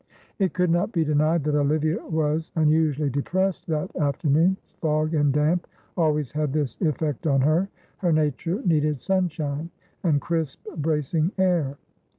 [0.39, 5.67] It could not be denied that Olivia was unusually depressed that afternoon, fog and damp
[5.95, 7.69] always had this effect on her.
[7.97, 9.69] Her nature needed sunshine
[10.03, 11.77] and crisp, bracing air.